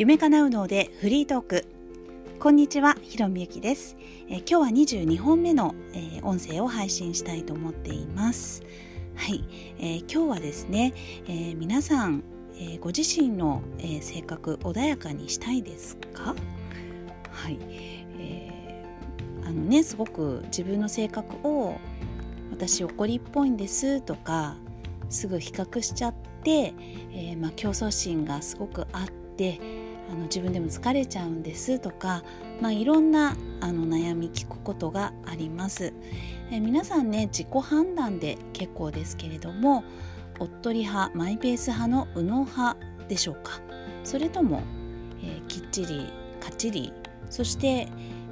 [0.00, 1.66] 夢叶うのでフリートーク。
[2.38, 3.98] こんにちはひろみゆきです、
[4.30, 8.62] え今日は22本目の、え音声を配信したいと思っています。
[9.14, 9.44] はい、
[9.78, 10.94] えー、今日はですね、
[11.26, 12.24] えー、皆さん、
[12.58, 16.34] えご自身の、え性格穏やかにしたいですか？
[17.30, 17.58] はい、
[18.18, 18.82] え
[19.44, 21.78] あのねすごく自分の性格を
[22.50, 24.56] 私怒りっぽいんですとか
[25.10, 26.72] すぐ比較しちゃって、
[27.12, 29.60] えー、まあ、競争心がすごくあって
[30.10, 32.24] あの自分でも疲れちゃうんですとか、
[32.60, 35.92] まあ、いろんなあの悩み聞くことがあります、
[36.50, 39.84] え、皆さんね自己判断で結構ですけれども
[40.40, 42.76] おっとり派マイペース派の右脳派
[43.08, 43.60] でしょうか。
[44.02, 44.62] それとも、
[45.22, 46.92] えー、きっちりかっちり
[47.28, 47.86] そして、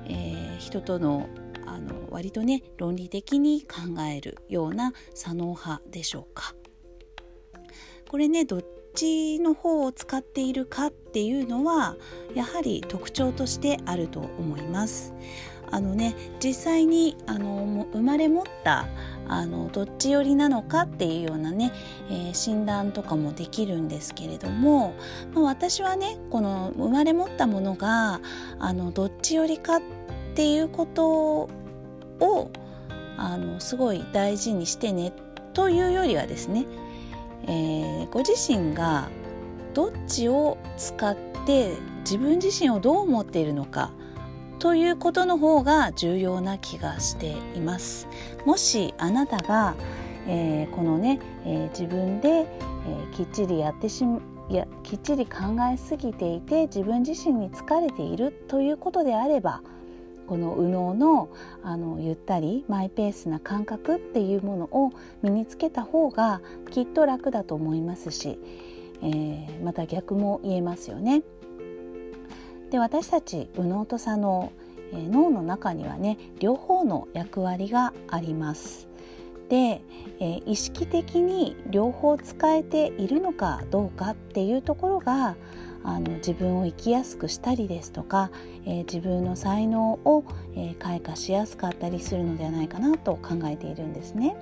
[0.07, 1.29] え人との
[1.67, 6.55] あの割とね論理的に考えるような左脳派でしょうか。
[8.09, 8.63] これねどっ
[8.99, 11.97] ちの方を使っているかっていうのは
[12.35, 15.15] やはり特徴としてあると思います。
[15.71, 18.87] あのね実際にあの生まれ持った
[19.29, 21.73] あのどっち寄りなのかっていうようなね、
[22.09, 24.95] えー、診断とかもできるんですけれども、
[25.35, 28.23] まあ、私はねこの生まれ持ったものが
[28.59, 29.83] あのどっち寄りかっ
[30.35, 31.51] ていうこと
[32.21, 32.51] を
[33.19, 35.13] あのすごい大事にしてね
[35.53, 36.65] というよりはですね
[37.49, 39.09] えー、ご自身が
[39.75, 43.91] どっちを使って自分自身をどう思っているのか
[44.59, 48.09] ということの方が重要な気がしています。
[48.45, 49.75] もしあなたが、
[50.27, 52.47] えー、このね、えー、自分で、え、
[53.15, 59.63] きっちりやってしまいやきっちり考えすぎていて自分自身に疲れているということであれば
[60.29, 61.31] この右脳の
[61.63, 64.93] あのゆったりマイペースな感覚っていうものを
[65.23, 68.39] 身につけた方がきっと楽だと思いますし、
[69.03, 71.23] えー、また逆も言えますよね。
[72.71, 74.53] で私たち右脳と左脳、
[74.93, 78.88] えー、脳の中にはね両方の役割があります。
[79.49, 79.81] で、
[80.21, 85.37] えー、意識的に両方使えているのかどうかっていうところが
[85.85, 88.31] あの自分を生きやすくしたりですとか、
[88.67, 94.37] えー、自分の才能を、えー、開花しやすかったりするのではないかなと考えているんですね。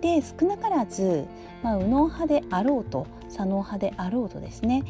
[0.00, 1.26] で少なからず、
[1.62, 4.82] まあ、右脳派であろうと左脳派であろうとですね、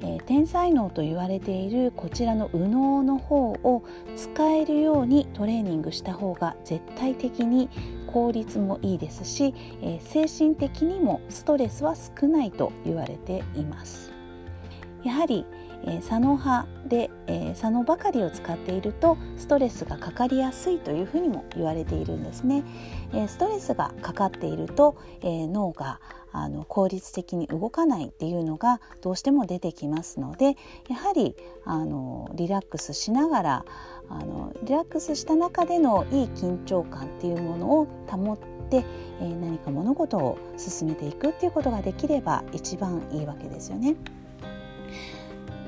[0.00, 3.84] えー、天才脳と言われているこちらの右脳の方を
[4.16, 7.68] 使えるようにトレーニングした方が絶対的に
[8.06, 14.15] 効率もいいですし、えー、精神的にもストレスは少ないと言われています。
[15.06, 15.46] やはり、
[15.84, 22.64] えー、左脳派で、えー、左脳ばかりを使っているとストレスがかかりやすいというふうにも言われているんですね。
[23.14, 26.00] え、ストレスがかかっていると、え、脳が
[26.32, 30.56] あの効率的に動かないっていうのがどうしても出てきますので
[30.86, 31.34] やはり
[31.64, 33.64] あのリラックスしながら
[34.10, 38.38] あのリラックスした中でのいい緊張感っていうものを保っ
[38.68, 38.84] て、
[39.20, 43.96] えー、何か物事を進めていくっていうことができれば一番いいわけですよね。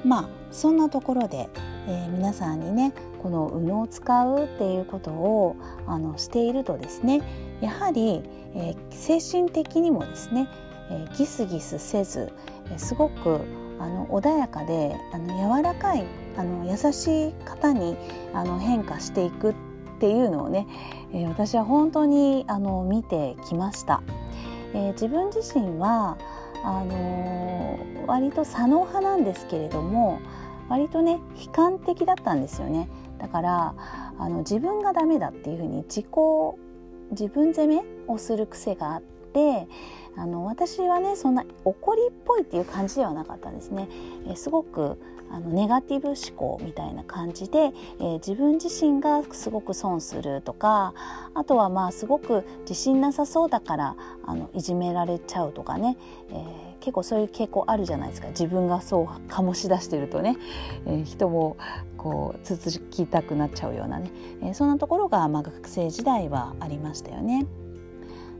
[0.04, 1.48] まあそんなところで、
[1.86, 2.92] えー、皆さんにね
[3.22, 5.56] この右脳を使うっていうことを
[5.86, 7.22] あのしているとですね
[7.60, 8.22] やはり、
[8.54, 10.48] えー、精神的にもですね、
[10.90, 12.32] えー、ギスギスせず、
[12.72, 13.40] え、すごく
[13.80, 16.04] あの穏やかであの柔らかい
[16.36, 17.96] あの優しい方に
[18.32, 19.54] あの変化していくっ
[20.00, 20.66] ていうのをね、
[21.12, 24.02] え、私は本当にあの見てきました。
[24.74, 26.18] え、自分自身は
[26.64, 30.20] あのー、割と左脳派なんですけれども
[30.68, 32.88] 割とね悲観的だったんですよね。
[33.18, 33.74] だから
[34.18, 36.06] あの自分がダメだっていうふうに自己
[37.10, 39.02] 自分責めをする癖があっ
[39.32, 39.68] て
[40.16, 43.88] あの私はねそんな怒りっぽいっていう感じではなかったんですね。
[44.28, 44.98] えすごく
[45.30, 50.94] あのネガティブ思考みたいな感じで、えー、自分自身がすごく損するとか
[51.34, 55.96] あとはまあすごく自信なさそうだからあのいじめられちゃうとかね、
[56.30, 60.36] えー、結構そういう傾向あるじゃないですか自分がそう醸し出してるとね、
[60.86, 61.56] えー、人も
[61.98, 64.10] こうつつきたくなっちゃうようなね、
[64.42, 67.46] え、そんなところが、まあ、学生時代はありましたよね。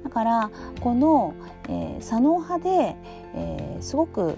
[0.05, 0.51] だから
[0.81, 1.35] この、
[1.69, 2.97] えー、左脳派で、
[3.35, 4.37] えー、すごくあの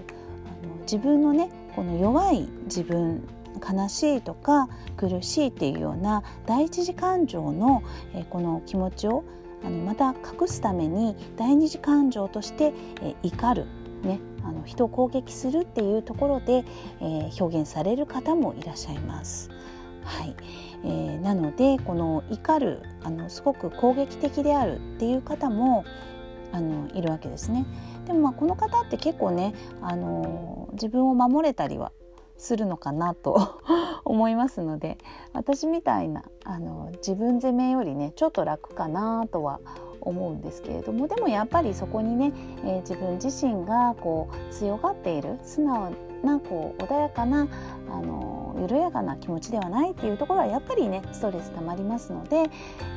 [0.81, 3.27] 自分のねこの弱い自分
[3.61, 4.67] 悲しいとか
[4.97, 9.23] 苦しいっていうような第一次感情の、えー、この気持ちを
[9.63, 13.65] あのまた隠すために第二次感情として、えー、怒る、
[14.03, 16.65] ね、あの人を攻撃するっていうところで、
[16.99, 19.49] えー、表現される方もいらっしゃいます。
[20.03, 20.35] はい
[20.83, 25.85] えー、なのでこの怒るあのすごく攻撃的であるっていう方も
[26.51, 27.65] あのいるわけですね。
[28.05, 31.91] でもまあこの方って結構ねあの自分を守れたりは
[32.37, 33.61] するのかなと
[34.03, 34.97] 思いますので
[35.31, 39.59] 私みたいなあの自分責めよりねちょっと楽かなとは
[40.01, 42.33] 思うんですけれどもでもやっぱりそこにね、
[42.65, 45.91] えー、自分自身がこう強がっている素直
[46.23, 47.47] なこう穏やかな
[47.89, 52.45] あの緩やかな気持ちではないっていうところはやっぱりねストレスたまりますので、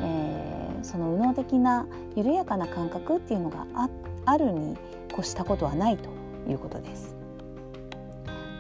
[0.03, 1.87] えー、その右脳的な
[2.17, 3.89] 緩やかな感覚っていうのがあ
[4.27, 4.77] あるに
[5.13, 6.09] 越したことはないと
[6.49, 7.17] いうことです。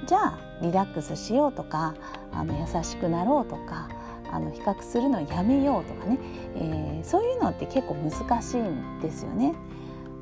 [0.06, 1.94] じゃあリラックスしようとか
[2.30, 3.88] あの優しくなろうとか
[4.30, 6.18] あの比較するのやめようとかね、
[6.56, 9.54] えー、そういうのって結構難しいんですよね。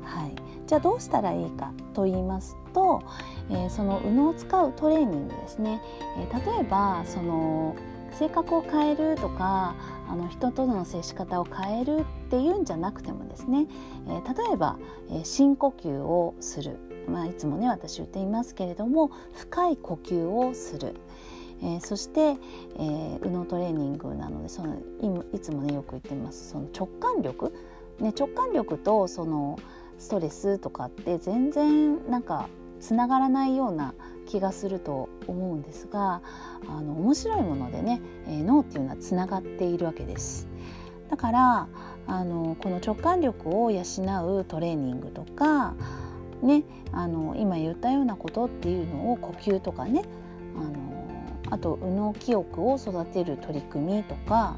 [0.03, 0.35] はい、
[0.67, 3.03] じゃあどうしたらいいかと言いますと、
[3.49, 5.81] えー、その右脳を使うトレーニングですね、
[6.17, 7.75] えー、例えばその
[8.11, 9.75] 性格を変えるとか
[10.07, 13.67] あの人との接し方を変えるっていうんじゃなくてもですね、
[14.07, 14.77] えー、例えば、
[15.09, 16.77] えー、深呼吸をする、
[17.07, 20.95] まあ、いつもね私言っていますけれども深い呼吸をする。
[21.61, 24.75] えー、そして、えー、右脳トレーニングなのでその
[25.31, 26.49] いつもねよく言ってます。
[26.49, 27.53] その直感力、
[27.99, 29.57] ね、直感力とその
[29.97, 32.49] ストレスとかって全然なんか
[32.83, 33.93] つながらないような
[34.27, 36.21] 気がすると思うんですが
[36.67, 40.49] あの面白いものでね、えー、脳っていうのはつながっているわけです。
[41.09, 41.67] だから
[42.07, 45.75] あのこの直感力を養うトレーニングとか、
[46.41, 50.03] ね、あの今言ったようなことっていうのを呼吸とかね
[50.57, 54.57] あのあと右脳記憶を育てる取り組みとか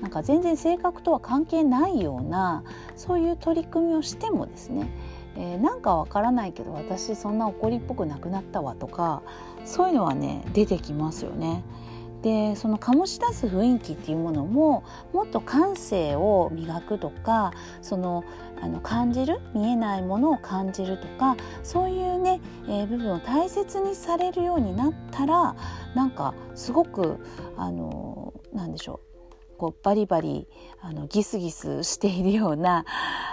[0.00, 2.62] なんか全然性格とは関係ないような
[2.94, 4.88] そういう取り組みをしてもですね
[5.36, 9.22] えー、なんかわからないけど私そんな怒りっぽくなくなったわとか
[9.64, 11.64] そういうのはね出てきますよね。
[12.22, 14.82] でその醸し出す雰囲気っていうものも
[15.12, 17.52] もっと感性を磨くとか
[17.82, 18.24] その
[18.62, 25.54] あの感じる見えないものを感じるとかそういうね、えー、部分を大切にされるようになったら
[25.94, 27.18] なんかすごく
[27.58, 29.03] あのなんでしょう
[29.64, 30.46] こうバリバリ
[30.82, 32.84] あのギスギスしているような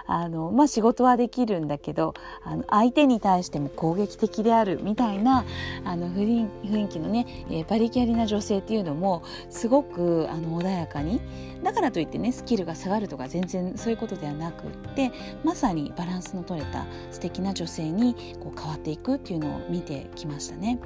[0.07, 2.13] あの、まあ、仕事はできるんだけど
[2.45, 5.44] あの相手に対しても攻撃的であるみたいな
[5.83, 11.19] あの雰囲気のね、えー、バリキャリな女性っていうのもすごくあの穏やかに
[11.63, 15.12] だからといってねスキルが下がるとか全然そういうことではなくって
[15.44, 20.80] まさにバランスの取れた素敵な女性にこう変わっていくっていうのを見てきましたね。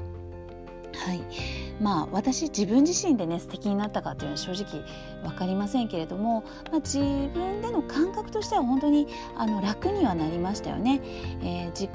[0.95, 1.21] はい
[1.79, 4.83] まあ、私自分自身でね素敵になったかというのは正直
[5.23, 11.01] 分かりませんけれども、まあ、自分での感覚としては本当にあの楽にはなりましたよね。
[11.41, 11.91] えー、自己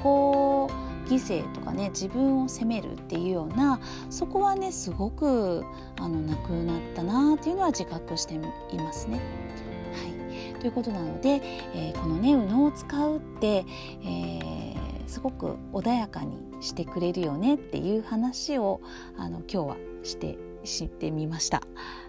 [1.10, 3.80] 犠牲とかね自分を責めるっていうような
[4.10, 5.64] そこはねすごく
[5.98, 9.20] あのなくなったなっていうのは自覚していますね。
[9.94, 11.40] はい、ということなので、
[11.74, 13.64] えー、このね右脳を使うって、
[14.04, 18.80] えー、すごく穏やかにしてくれるよねっていう話を
[19.16, 21.62] あの今日はして知ってみました。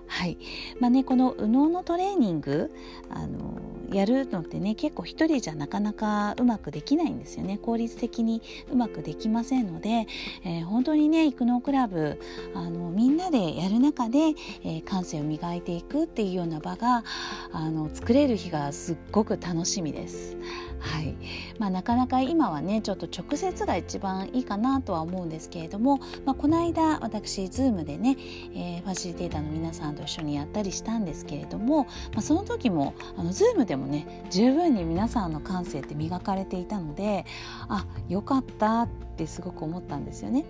[0.05, 0.37] はい
[0.79, 2.71] まあね、この右脳のトレーニング
[3.09, 3.59] あの
[3.91, 8.41] やるのってね結構一人じゃなかなかうまくできないんですよね効率的に
[8.71, 10.07] うまくできませんので、
[10.45, 12.19] えー、本当にね育農クラブ
[12.53, 14.17] あのみんなでやる中で、
[14.63, 17.03] えー、感性を磨いていくっていうような場が
[17.51, 20.37] あの作れる日がすっごく楽しみです。
[20.81, 21.15] はい
[21.59, 28.17] まあ、なかなか今はねちょっと直接が一番いいかなとは思うんですけれども、まあ、この間私 Zoom でね、
[28.55, 37.25] えー、ファシリテーターの皆さんと一緒にやったりしたんですけれども、まあ、その時もあの Zoom でもね十分に皆さんの感性って磨かれていたので
[37.69, 40.45] あよかったってすごく思ったんですよね。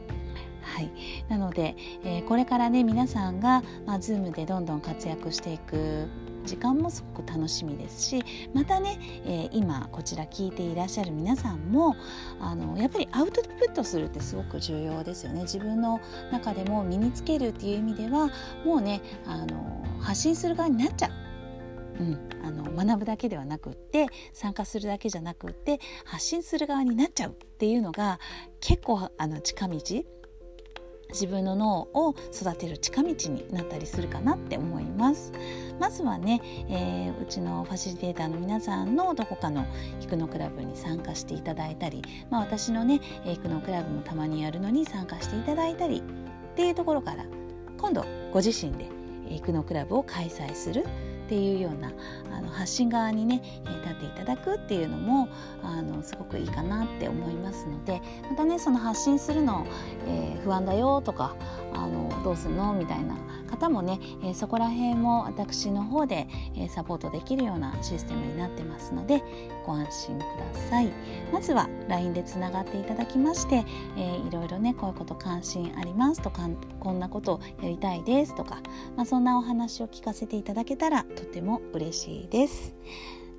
[0.61, 0.91] はい、
[1.27, 6.07] なので、えー、これからね皆さんが、まあ、Zoom でどんどん活躍していく
[6.45, 8.23] 時間もすごく楽しみですし
[8.53, 11.95] またね、えー、今こちら聞いていらっしゃる皆さんも
[12.39, 15.99] あのやっぱりアウトプットするってすごく重要ですよね自分の
[16.31, 18.29] 中でも身につけるっていう意味では
[18.65, 21.20] もうねあの発信する側になっちゃう。
[21.99, 28.19] うん、あの学ぶだけではなくって参加するだけじゃなくって発信する側になっちゃうっていうのが
[28.59, 29.79] 結構あの近道。
[31.11, 35.33] 自分の脳を育てる近道になったりするかなって思います。
[35.79, 39.65] まずはね、えー、うちのファシリテーターの皆さんのどこかの
[39.99, 47.25] ヒクノクラブに参加していただいたり、まあ、私のねヒクノクラブもたまにやるのに参加していただいたりっていうところから
[47.77, 48.87] 今度ご自身で
[49.27, 50.85] ヒクノクラブを開催する
[51.31, 51.93] っていうような
[52.35, 55.29] あの発信側にね、え立っていただくっていうのも
[55.63, 59.65] あのすごくいいかなって思いますのでまたねその発信するの、
[60.07, 61.33] えー、不安だよとか
[61.73, 63.15] あのどうすんのみたいな
[63.49, 69.23] 方もね、えー、そこら辺も私の方で、えー、サポートできるようなシステムになってますので
[69.65, 70.91] ご安心ください。
[71.31, 73.63] まずは LINE でつながっていただきまして、
[73.97, 78.61] えー、いろいろねこういうこと関心ありますとかこんなことをやりたいですとか、
[78.95, 82.73] まあ、そんなお話を聞かせていただけたらとても嬉しいです。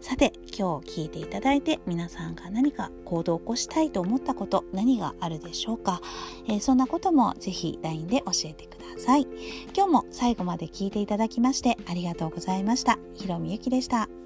[0.00, 6.00] さて今日聞いていただいて皆さんが何か行動を起こしたいと思ったこと何があるでしょうか、
[6.48, 9.28] えー、そんなこともぜひ LINE で教えてください。
[9.76, 12.98] 今日も最後まで聞いていただきましてありがとうございました。
[13.14, 14.21] ひろみゆきでした。